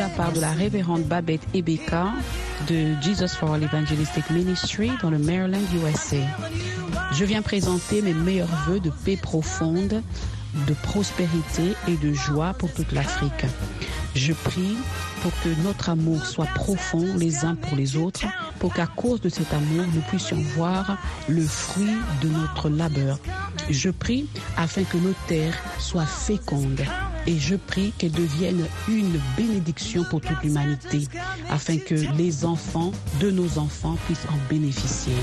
de 0.01 0.03
la 0.03 0.09
part 0.17 0.33
de 0.33 0.41
la 0.41 0.51
révérende 0.51 1.05
Babette 1.05 1.43
Ebeka 1.55 2.13
de 2.69 2.95
Jesus 3.01 3.35
for 3.37 3.53
All 3.53 3.63
Evangelistic 3.63 4.29
Ministry 4.31 4.91
dans 5.03 5.11
le 5.11 5.19
Maryland, 5.19 5.61
USA. 5.75 6.17
Je 7.13 7.25
viens 7.25 7.43
présenter 7.43 8.03
mes 8.03 8.15
meilleurs 8.15 8.49
voeux 8.67 8.81
de 8.81 8.91
paix 9.05 9.17
profonde, 9.17 10.03
de 10.67 10.75
prospérité 10.83 11.75
et 11.89 11.97
de 11.97 12.13
joie 12.13 12.55
pour 12.55 12.73
toute 12.73 12.93
l'Afrique. 12.93 13.47
Je 14.15 14.33
prie 14.33 14.77
pour 15.23 15.33
que 15.43 15.49
notre 15.63 15.91
amour 15.91 16.25
soit 16.27 16.49
profond 16.55 17.07
les 17.17 17.45
uns 17.45 17.55
pour 17.55 17.77
les 17.77 17.97
autres, 17.97 18.27
pour 18.59 18.75
qu'à 18.75 18.87
cause 18.87 19.21
de 19.21 19.29
cet 19.29 19.53
amour, 19.53 19.85
nous 19.95 20.03
puissions 20.03 20.39
voir 20.57 20.99
le 21.29 21.43
fruit 21.43 21.97
de 22.23 22.29
notre 22.29 22.69
labeur. 22.69 23.19
Je 23.69 23.91
prie 23.91 24.29
afin 24.57 24.83
que 24.85 24.97
nos 24.97 25.15
terres 25.29 25.59
soient 25.79 26.07
fécondes 26.07 26.85
et 27.27 27.39
je 27.39 27.57
prie 27.57 27.93
qu'elle 27.99 28.13
devienne 28.13 28.67
une 28.89 29.21
bénédiction 29.37 30.05
pour 30.05 30.21
toute 30.21 30.43
l'humanité, 30.43 31.07
afin 31.49 31.79
que 31.79 31.95
les 32.17 32.45
enfants 32.45 32.93
de 33.21 33.31
nos 33.31 33.59
enfants 33.59 33.97
puissent 34.07 34.27
en 34.29 34.49
bénéficier. 34.49 35.15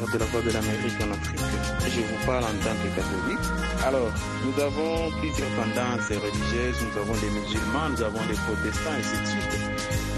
De 0.00 0.18
la 0.18 0.24
Voix 0.26 0.40
de 0.42 0.50
l'Amérique 0.50 0.98
en 1.00 1.12
Afrique. 1.12 1.40
Je 1.86 2.00
vous 2.00 2.26
parle 2.26 2.42
en 2.42 2.56
tant 2.64 2.74
que 2.82 2.88
catholique. 2.96 3.46
Alors, 3.86 4.10
nous 4.44 4.62
avons 4.62 5.10
plusieurs 5.20 5.48
tendances 5.54 6.08
religieuses, 6.08 6.82
nous 6.82 7.00
avons 7.00 7.14
des 7.14 7.30
musulmans, 7.30 7.88
nous 7.90 8.02
avons 8.02 8.24
des 8.26 8.34
protestants, 8.34 8.90
ainsi 8.90 9.20
de 9.20 9.26
suite. 9.26 9.60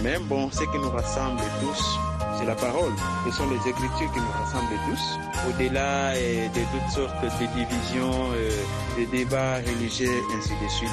Mais 0.03 0.19
bon, 0.19 0.51
ce 0.51 0.61
qui 0.65 0.79
nous 0.79 0.91
rassemble 0.91 1.43
tous, 1.61 1.99
c'est 2.39 2.47
la 2.47 2.55
parole. 2.55 2.93
Ce 3.27 3.33
sont 3.33 3.49
les 3.51 3.69
Écritures 3.69 4.13
qui 4.13 4.21
nous 4.21 4.33
rassemblent 4.33 4.81
tous. 4.89 5.19
Au-delà 5.49 6.13
euh, 6.15 6.49
de 6.49 6.61
toutes 6.73 6.91
sortes 6.95 7.23
de 7.23 7.47
divisions, 7.55 8.33
euh, 8.33 8.51
de 8.99 9.05
débats 9.11 9.57
religieux, 9.57 10.23
ainsi 10.37 10.53
de 10.63 10.69
suite. 10.71 10.91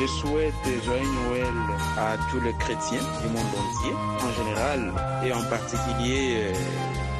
Je 0.00 0.06
souhaite 0.06 0.84
joyeux 0.84 1.06
Noël 1.28 1.54
à 1.98 2.16
tous 2.30 2.40
les 2.40 2.52
chrétiens 2.54 3.06
du 3.22 3.28
monde 3.28 3.52
entier, 3.54 3.94
en 4.22 4.32
général, 4.42 4.92
et 5.24 5.32
en 5.32 5.42
particulier 5.44 6.36
euh, 6.38 6.52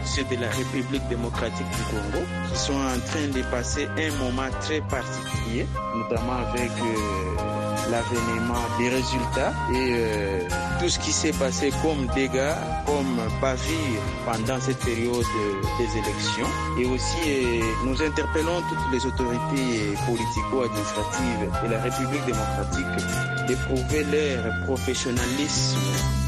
de 0.04 0.36
la 0.40 0.50
République 0.50 1.06
démocratique 1.08 1.66
du 1.70 1.82
Congo, 1.90 2.24
qui 2.52 2.58
sont 2.58 2.74
en 2.74 3.00
train 3.06 3.26
de 3.34 3.42
passer 3.50 3.88
un 3.96 4.16
moment 4.22 4.50
très 4.60 4.80
particulier, 4.82 5.66
notamment 5.96 6.36
avec 6.52 6.70
l'avènement 7.90 8.62
des 8.78 8.88
résultats 8.88 9.52
et 9.72 9.90
euh, 9.92 10.40
tout 10.80 10.88
ce 10.88 10.98
qui 10.98 11.12
s'est 11.12 11.32
passé 11.32 11.72
comme 11.82 12.06
dégâts, 12.14 12.56
comme 12.86 13.16
bavure 13.40 14.02
pendant 14.24 14.60
cette 14.60 14.78
période 14.78 15.24
des 15.78 15.98
élections. 15.98 16.48
Et 16.78 16.86
aussi, 16.86 17.16
euh, 17.26 17.60
nous 17.84 18.00
interpellons 18.02 18.62
toutes 18.68 18.92
les 18.92 19.04
autorités 19.06 19.96
politico-administratives 20.06 21.50
de 21.64 21.70
la 21.70 21.82
République 21.82 22.24
démocratique 22.26 23.46
d'éprouver 23.48 24.04
leur 24.04 24.64
professionnalisme 24.66 26.23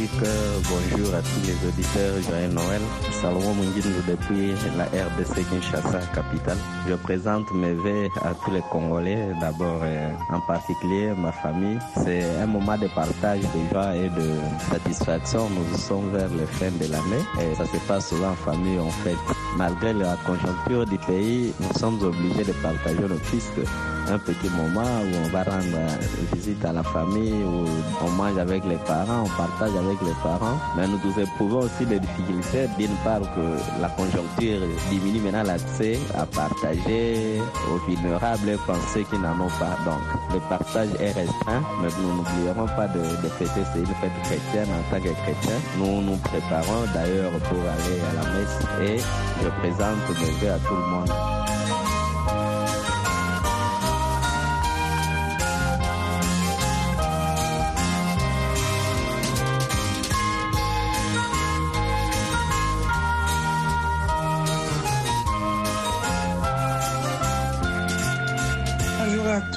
Afrique, 0.00 0.30
bonjour 0.70 1.14
à 1.14 1.20
tous 1.20 1.46
les 1.46 1.68
auditeurs, 1.68 2.22
joyeux 2.22 2.48
Noël. 2.54 2.80
Salomon 3.20 3.54
Mungindou 3.54 4.00
depuis 4.08 4.54
la 4.78 4.84
RDC 4.84 5.46
Kinshasa, 5.50 5.98
capitale. 6.14 6.56
Je 6.88 6.94
présente 6.94 7.52
mes 7.52 7.74
vœux 7.74 8.08
à 8.22 8.32
tous 8.42 8.50
les 8.50 8.62
Congolais, 8.70 9.28
d'abord 9.40 9.82
en 10.30 10.40
particulier 10.40 11.12
ma 11.18 11.32
famille. 11.32 11.78
C'est 12.02 12.24
un 12.40 12.46
moment 12.46 12.78
de 12.78 12.88
partage, 12.88 13.40
de 13.40 13.70
joie 13.70 13.94
et 13.94 14.08
de 14.08 14.30
satisfaction. 14.70 15.50
Nous 15.50 15.76
sommes 15.76 16.10
vers 16.12 16.30
le 16.30 16.46
fin 16.46 16.70
de 16.70 16.90
l'année 16.90 17.24
et 17.42 17.54
ça 17.56 17.66
se 17.66 17.76
passe 17.86 18.08
souvent 18.08 18.30
en 18.30 18.36
famille, 18.36 18.78
en 18.78 18.90
fait. 19.04 19.16
Malgré 19.58 19.92
la 19.92 20.16
conjoncture 20.24 20.86
du 20.86 20.96
pays, 20.98 21.52
nous 21.60 21.78
sommes 21.78 22.00
obligés 22.02 22.44
de 22.44 22.52
partager 22.62 23.06
le 23.06 23.18
fisc 23.18 23.52
un 24.08 24.18
petit 24.18 24.48
moment 24.50 25.00
où 25.02 25.26
on 25.26 25.28
va 25.28 25.42
rendre 25.44 25.78
visite 26.32 26.64
à 26.64 26.72
la 26.72 26.82
famille, 26.82 27.42
où 27.44 27.64
on 28.04 28.10
mange 28.10 28.38
avec 28.38 28.64
les 28.64 28.76
parents, 28.76 29.24
on 29.24 29.28
partage 29.36 29.76
avec 29.76 30.00
les 30.02 30.14
parents. 30.22 30.58
Mais 30.76 30.86
nous 30.86 31.22
éprouvons 31.22 31.60
aussi 31.60 31.86
des 31.86 32.00
difficultés, 32.00 32.68
d'une 32.78 32.96
part 33.04 33.20
que 33.20 33.80
la 33.80 33.88
conjoncture 33.90 34.60
diminue 34.90 35.20
maintenant 35.20 35.42
l'accès 35.42 35.98
à 36.16 36.26
partager 36.26 37.40
aux 37.68 37.78
vulnérables 37.90 38.48
et 38.48 38.58
ceux 38.92 39.02
qui 39.02 39.18
n'en 39.18 39.34
ont 39.40 39.54
pas. 39.58 39.76
Donc 39.84 40.02
le 40.32 40.40
partage 40.48 40.88
est 40.98 41.12
restreint, 41.12 41.62
mais 41.82 41.88
nous 42.00 42.16
n'oublierons 42.16 42.66
pas 42.76 42.88
de, 42.88 43.00
de 43.00 43.28
fêter, 43.38 43.62
c'est 43.72 43.80
une 43.80 43.86
fête 43.86 44.22
chrétienne 44.24 44.68
en 44.70 44.94
tant 44.94 45.02
que 45.02 45.12
chrétien. 45.22 45.56
Nous 45.78 46.02
nous 46.02 46.16
préparons 46.16 46.84
d'ailleurs 46.94 47.32
pour 47.48 47.58
aller 47.58 48.00
à 48.10 48.22
la 48.22 48.30
messe 48.38 48.58
et 48.82 48.98
je 49.42 49.48
présente 49.60 50.08
mes 50.20 50.46
vœux 50.46 50.52
à 50.52 50.58
tout 50.58 50.74
le 50.74 50.86
monde. 50.86 51.39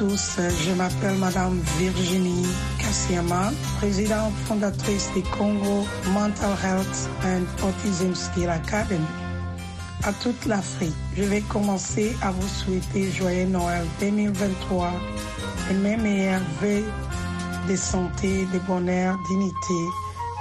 Tous, 0.09 0.37
je 0.65 0.71
m'appelle 0.73 1.15
Madame 1.17 1.59
Virginie 1.79 2.47
Kassiama, 2.77 3.51
présidente 3.77 4.33
fondatrice 4.47 5.09
du 5.15 5.21
Congo 5.37 5.85
Mental 6.13 6.57
Health 6.61 7.09
and 7.23 7.45
Autism 7.65 8.13
Skill 8.13 8.49
Academy. 8.49 9.05
À 10.03 10.11
toute 10.11 10.45
l'Afrique, 10.45 10.95
je 11.15 11.23
vais 11.23 11.39
commencer 11.41 12.13
à 12.21 12.31
vous 12.31 12.47
souhaiter 12.47 13.11
joyeux 13.11 13.45
Noël 13.45 13.85
2023 14.01 14.91
et 15.71 15.73
mes 15.75 15.95
meilleurs 15.95 16.41
vœux 16.61 16.83
de 17.69 17.75
santé, 17.77 18.45
de 18.53 18.59
bonheur, 18.59 19.17
d'unité, 19.29 19.81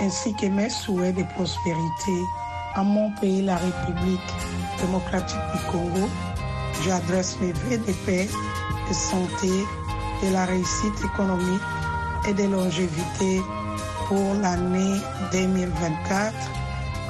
ainsi 0.00 0.34
que 0.34 0.46
mes 0.46 0.70
souhaits 0.70 1.14
de 1.14 1.22
prospérité 1.34 2.18
à 2.74 2.82
mon 2.82 3.12
pays, 3.20 3.42
la 3.42 3.56
République 3.56 4.30
démocratique 4.80 5.38
du 5.54 5.70
Congo. 5.70 6.08
J'adresse 6.84 7.36
mes 7.40 7.52
vœux 7.52 7.78
de 7.78 7.92
paix 8.04 8.28
santé, 8.92 9.50
de 10.22 10.32
la 10.32 10.44
réussite 10.44 11.04
économique 11.04 11.62
et 12.28 12.34
de 12.34 12.44
longévité 12.44 13.42
pour 14.08 14.34
l'année 14.40 15.00
2024 15.32 16.32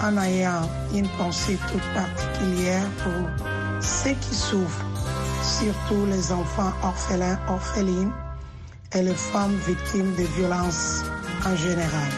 en 0.02 0.16
ayant 0.18 0.68
une 0.94 1.08
pensée 1.18 1.58
toute 1.70 1.94
particulière 1.94 2.88
pour 3.02 3.82
ceux 3.82 4.14
qui 4.14 4.34
souffrent, 4.34 4.84
surtout 5.42 6.06
les 6.06 6.32
enfants 6.32 6.72
orphelins, 6.82 7.38
orphelines 7.48 8.12
et 8.94 9.02
les 9.02 9.14
femmes 9.14 9.56
victimes 9.66 10.14
de 10.16 10.24
violences 10.36 11.02
en 11.46 11.56
général. 11.56 12.08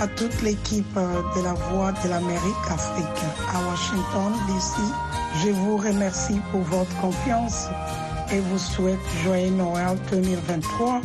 À 0.00 0.08
toute 0.08 0.42
l'équipe 0.42 0.94
de 0.94 1.42
la 1.42 1.54
Voix 1.54 1.92
de 1.92 2.08
l'Amérique 2.08 2.66
Afrique 2.70 3.24
à 3.54 3.60
Washington, 3.68 4.32
DC, 4.48 4.76
je 5.44 5.50
vous 5.50 5.76
remercie 5.76 6.40
pour 6.50 6.62
votre 6.62 7.00
confiance 7.00 7.68
et 8.32 8.40
vous 8.40 8.58
souhaite 8.58 8.98
joyeux 9.22 9.50
Noël 9.50 9.98
2023 10.10 11.00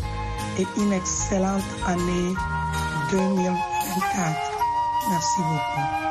et 0.59 0.65
une 0.77 0.93
excellente 0.93 1.63
année 1.87 2.33
2024. 3.11 4.49
Merci 5.09 5.41
beaucoup. 5.41 6.08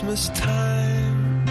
Christmas 0.00 0.30
time. 0.30 1.44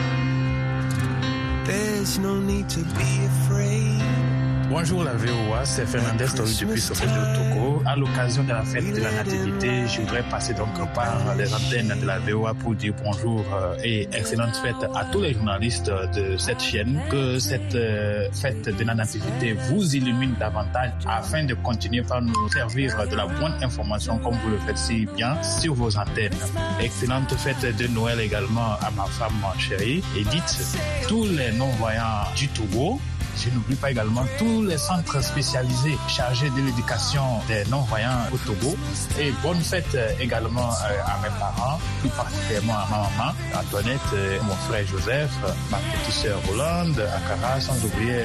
There's 1.66 2.18
no 2.18 2.40
need 2.40 2.68
to 2.70 2.80
be 2.80 3.26
afraid. 3.26 4.29
Bonjour 4.70 5.04
la 5.04 5.14
VOA, 5.14 5.66
c'est 5.66 5.88
Fernandez 5.88 6.28
Tori 6.36 6.56
depuis 6.62 6.80
Sofia 6.80 7.08
du 7.08 7.14
Togo. 7.40 7.82
À 7.88 7.96
l'occasion 7.96 8.44
de 8.44 8.50
la 8.50 8.62
fête 8.62 8.94
de 8.94 9.02
la 9.02 9.12
Nativité, 9.12 9.88
je 9.88 10.02
voudrais 10.02 10.22
passer 10.30 10.54
donc 10.54 10.70
par 10.94 11.36
les 11.36 11.52
antennes 11.52 11.92
de 12.00 12.06
la 12.06 12.20
VOA 12.20 12.54
pour 12.54 12.76
dire 12.76 12.94
bonjour 13.04 13.44
euh, 13.52 13.76
et 13.84 14.08
excellente 14.14 14.56
fête 14.58 14.76
à 14.96 15.06
tous 15.06 15.22
les 15.22 15.34
journalistes 15.34 15.92
de 16.16 16.38
cette 16.38 16.62
chaîne. 16.62 17.02
Que 17.10 17.40
cette 17.40 17.74
euh, 17.74 18.30
fête 18.32 18.70
de 18.70 18.84
la 18.84 18.94
Nativité 18.94 19.54
vous 19.54 19.96
illumine 19.96 20.36
davantage 20.40 20.92
afin 21.08 21.46
de 21.46 21.56
continuer 21.56 22.04
par 22.04 22.22
nous 22.22 22.50
servir 22.50 22.96
de 23.10 23.16
la 23.16 23.26
bonne 23.26 23.56
information 23.64 24.20
comme 24.20 24.36
vous 24.36 24.52
le 24.52 24.60
faites 24.60 24.78
si 24.78 25.08
bien 25.18 25.42
sur 25.42 25.74
vos 25.74 25.98
antennes. 25.98 26.38
Excellente 26.80 27.34
fête 27.34 27.76
de 27.76 27.88
Noël 27.88 28.20
également 28.20 28.74
à 28.82 28.92
ma 28.96 29.06
femme 29.06 29.34
chérie 29.58 30.04
Edith, 30.16 30.78
tous 31.08 31.26
les 31.26 31.52
non-voyants 31.54 32.28
du 32.36 32.48
Togo 32.50 33.02
Je 33.40 33.50
n'oublie 33.52 33.76
pas 33.76 33.92
également 33.92 34.26
tous 34.38 34.64
les 34.64 34.78
centres 34.78 35.24
spécialisés 35.24 35.98
chargés 36.10 36.50
de 36.50 36.62
l'éducation 36.62 37.40
des 37.48 37.64
non-voyants 37.70 38.28
au 38.34 38.38
Togo. 38.38 38.76
Et 39.18 39.32
bonne 39.42 39.62
fête 39.62 39.98
également 40.20 40.70
à 40.72 41.18
mes 41.24 41.30
parents, 41.40 41.80
plus 42.02 42.10
particulièrement 42.10 42.74
à 42.74 42.88
ma 42.90 42.98
maman, 42.98 43.34
Antoinette, 43.56 44.12
mon 44.44 44.56
frère 44.68 44.86
Joseph, 44.88 45.32
ma 45.72 45.78
petite 45.78 46.14
sœur 46.14 46.40
Hollande, 46.52 47.00
Akara, 47.00 47.62
sans 47.62 47.78
oublier 47.86 48.24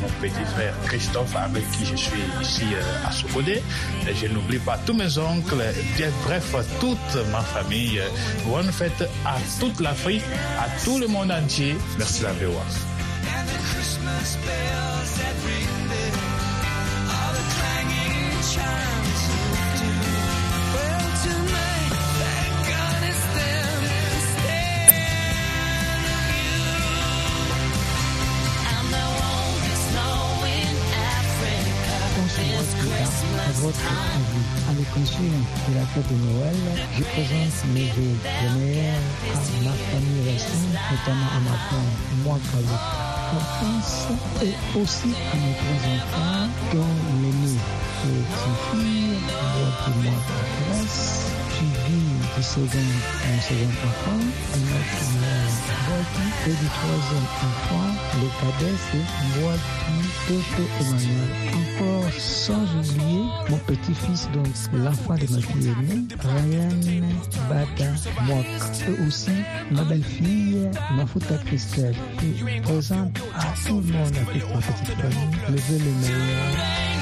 mon 0.00 0.08
petit 0.22 0.44
frère 0.54 0.74
Christophe 0.86 1.36
avec 1.36 1.70
qui 1.72 1.84
je 1.84 1.96
suis 1.96 2.24
ici 2.40 2.64
à 3.04 3.12
Sokodé. 3.12 3.62
Je 4.06 4.26
n'oublie 4.28 4.58
pas 4.58 4.78
tous 4.86 4.94
mes 4.94 5.18
oncles, 5.18 5.62
bref, 6.24 6.54
toute 6.80 7.24
ma 7.30 7.40
famille. 7.40 8.00
Bonne 8.46 8.72
fête 8.72 9.06
à 9.26 9.36
toute 9.60 9.80
l'Afrique, 9.80 10.24
à 10.58 10.66
tout 10.82 10.98
le 10.98 11.08
monde 11.08 11.30
entier. 11.30 11.76
Merci 11.98 12.22
la 12.22 12.32
VOA. 12.32 12.62
À 34.68 34.72
l'occasion 34.72 35.20
de 35.68 35.74
la 35.74 35.86
fête 35.86 36.08
de 36.08 36.14
Noël, 36.14 36.56
je 36.96 37.02
présente 37.02 37.64
mes 37.74 37.88
vœux 37.90 38.16
de 38.22 38.58
meilleurs 38.58 38.94
à 39.32 39.64
ma 39.64 39.72
famille 39.72 40.32
restante, 40.32 40.76
notamment 40.90 41.30
à 41.34 41.40
ma 41.40 41.56
femme, 41.68 41.94
moi, 42.24 42.38
Kalou, 42.50 43.05
France, 43.26 44.06
et 44.42 44.54
aussi 44.78 45.10
à 45.10 45.36
trois 45.58 45.82
enfants, 45.94 46.48
dont 46.72 46.94
l'aîné 47.22 47.58
une 48.04 48.24
fille, 48.70 49.18
qui 49.82 49.90
moi 50.02 50.12
en 50.12 50.70
Grèce, 50.70 51.26
suivi 51.56 52.00
du 52.36 52.42
second, 52.42 52.86
mon 53.26 53.40
second 53.40 53.74
enfant, 53.88 54.22
et 54.54 54.60
notre 54.60 55.00
Boiti, 55.86 56.26
et 56.46 56.50
du 56.50 56.66
troisième 56.66 57.28
enfant, 57.46 57.88
le 58.20 58.28
cadet, 58.40 58.76
c'est 58.90 59.06
Boiti 59.40 59.96
Toto 60.26 60.64
Emmanuel. 60.80 61.30
Encore 61.54 62.12
sans 62.18 62.64
oublier 62.76 63.24
mon 63.48 63.58
petit-fils, 63.58 64.28
donc 64.32 64.48
l'enfant 64.72 65.14
de 65.14 65.32
ma 65.32 65.40
fille 65.40 65.68
aînée, 65.68 66.02
Ryan 66.20 66.76
Bata 67.48 67.90
Mwak. 68.24 68.46
Et 68.88 69.06
aussi 69.06 69.30
ma 69.70 69.84
belle-fille, 69.84 70.68
Mafuta 70.96 71.38
Christelle, 71.46 71.94
qui 72.18 72.60
présente 72.62 73.18
à 73.36 73.54
tout 73.66 73.80
le 73.80 73.92
monde, 73.92 74.14
toute 74.32 74.54
ma 74.54 74.60
petite 74.60 74.94
famille, 74.96 75.38
le 75.48 75.56
vœu 75.56 75.78
le 75.78 75.92
meilleur. 76.00 76.95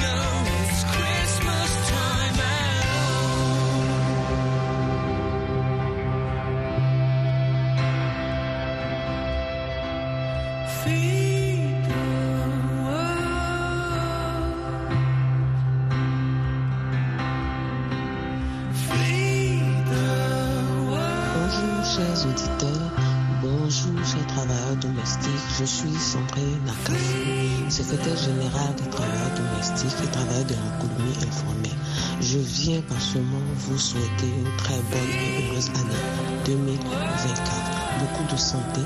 Secrétaire 27.95 28.17
général 28.17 28.75
des 28.77 28.91
travailleurs 28.91 29.31
domestiques 29.37 29.95
et 30.03 30.11
travailleurs 30.11 30.45
de 30.45 30.55
l'économie 30.55 31.17
informelle. 31.23 31.79
Je 32.21 32.39
viens 32.39 32.81
par 32.83 33.01
ce 33.01 33.19
mot 33.19 33.43
vous 33.57 33.79
souhaiter 33.79 34.27
une 34.27 34.57
très 34.57 34.81
bonne 34.91 35.11
et 35.11 35.47
heureuse 35.47 35.69
année 35.69 36.05
2024. 36.45 37.53
Beaucoup 38.01 38.33
de 38.33 38.37
santé, 38.37 38.81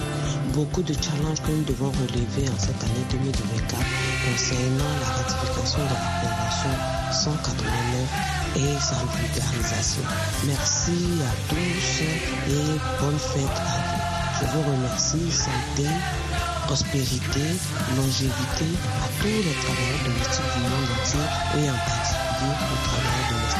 beaucoup 0.53 0.83
de 0.83 0.93
challenges 0.93 1.41
que 1.41 1.51
nous 1.51 1.65
devons 1.65 1.91
relever 1.91 2.49
en 2.49 2.59
cette 2.59 2.83
année 2.85 3.07
2024 3.11 3.83
concernant 4.29 4.93
la 5.01 5.09
ratification 5.17 5.81
de 5.85 5.95
la 5.95 6.11
Convention 6.21 6.75
189 7.13 8.57
et 8.57 8.81
sa 8.81 8.97
vulgarisation. 9.17 10.03
Merci 10.47 10.99
à 11.25 11.33
tous 11.49 12.03
et 12.03 12.79
bonne 13.01 13.19
fête 13.19 13.59
à 13.59 13.79
vous. 13.89 14.19
Je 14.41 14.45
vous 14.47 14.63
remercie, 14.71 15.33
santé, 15.33 15.89
prospérité, 16.69 17.41
longévité 17.97 18.69
à 19.01 19.09
tous 19.23 19.27
les 19.27 19.57
travailleurs 19.57 20.05
domestiques 20.05 20.53
du 20.55 20.61
monde 20.69 20.89
entier 21.01 21.25
et 21.57 21.71
en 21.71 21.79
particulier 21.81 22.53
aux 22.61 22.81
travailleurs 22.85 23.29
domestiques 23.33 23.58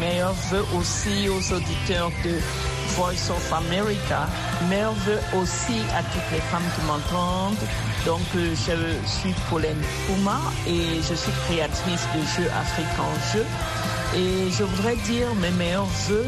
meilleurs 0.00 0.34
vœux 0.50 0.64
aussi 0.78 1.28
aux 1.28 1.52
auditeurs 1.52 2.10
de 2.24 2.34
Voice 2.96 3.30
of 3.30 3.52
America, 3.52 4.26
meilleurs 4.68 4.94
vœux 5.06 5.20
aussi 5.34 5.80
à 5.96 6.02
toutes 6.02 6.30
les 6.32 6.40
femmes 6.50 6.68
qui 6.74 6.86
m'entendent. 6.86 7.56
Donc, 8.04 8.22
euh, 8.36 8.54
je 8.54 9.08
suis 9.08 9.34
Pauline 9.50 9.82
Pouma 10.06 10.38
et 10.66 11.02
je 11.02 11.14
suis 11.14 11.32
créatrice 11.46 12.06
de 12.14 12.20
Jeux 12.36 12.50
Afrique 12.50 12.98
en 12.98 13.32
Jeu. 13.32 13.44
Et 14.16 14.50
je 14.50 14.64
voudrais 14.64 14.96
dire 14.96 15.34
mes 15.36 15.50
meilleurs 15.50 15.88
vœux 16.08 16.26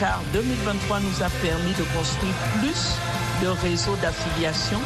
car 0.00 0.20
2023 0.32 1.00
nous 1.00 1.22
a 1.22 1.30
permis 1.42 1.72
de 1.72 1.84
construire 1.96 2.34
plus 2.58 2.98
de 3.42 3.48
réseaux 3.48 3.96
d'affiliation 4.02 4.80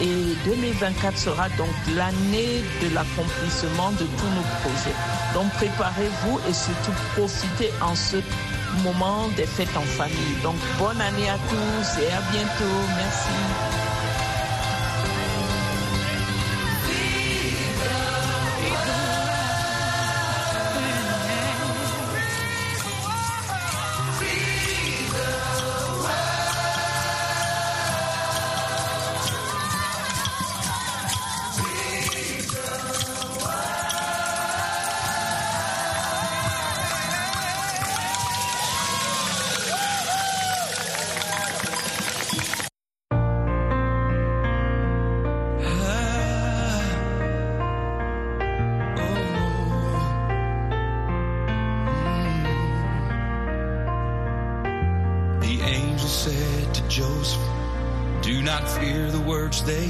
et 0.00 0.36
2024 0.44 1.16
sera 1.16 1.48
donc 1.50 1.74
l'année 1.96 2.62
de 2.82 2.94
l'accomplissement 2.94 3.90
de 3.92 4.04
tous 4.04 4.30
nos 4.36 4.46
projets. 4.62 4.96
Donc 5.34 5.50
préparez-vous 5.54 6.40
et 6.48 6.52
surtout 6.52 6.92
profitez 7.14 7.70
en 7.80 7.94
ce 7.94 8.16
moment 8.82 9.28
des 9.36 9.46
fêtes 9.46 9.76
en 9.76 9.82
famille. 9.82 10.36
Donc 10.42 10.56
bonne 10.78 11.00
année 11.00 11.28
à 11.28 11.38
tous 11.48 12.02
et 12.02 12.12
à 12.12 12.20
bientôt. 12.30 12.78
Merci. 12.96 13.71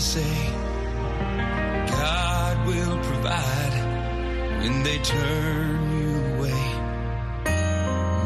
Say. 0.02 0.34
God 1.86 2.66
will 2.66 2.98
provide 3.10 3.74
when 4.60 4.82
they 4.82 4.98
turn 4.98 5.78
you 5.98 6.12
away. 6.34 6.62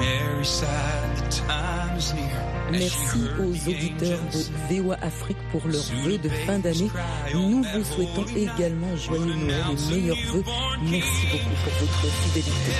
Mary 0.00 0.44
sighed, 0.44 1.16
the 1.18 1.28
time 1.30 1.98
is 1.98 2.14
near. 2.14 2.56
Merci 2.70 3.20
aux 3.38 3.68
auditeurs 3.68 4.20
de 4.32 4.74
VOA 4.74 4.96
Afrique 5.02 5.36
pour 5.52 5.68
leurs 5.68 5.90
vœux 6.02 6.18
de 6.18 6.28
fin 6.28 6.58
d'année. 6.58 6.90
Nous 7.34 7.62
vous 7.62 7.84
souhaitons 7.84 8.26
également 8.34 8.96
joyeux 8.96 9.34
Noël 9.34 9.62
et 9.70 9.94
meilleurs 9.94 10.16
vœux. 10.32 10.44
Merci 10.82 11.26
beaucoup 11.30 11.56
pour 11.62 11.72
votre 11.80 12.06
fidélité. 12.22 12.72